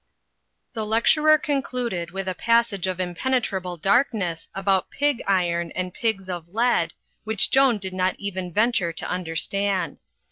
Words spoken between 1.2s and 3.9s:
concluded with a passage of inpenetra ble